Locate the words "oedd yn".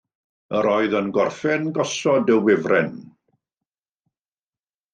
0.69-1.11